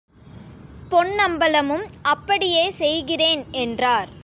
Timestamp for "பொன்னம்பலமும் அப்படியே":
0.91-2.71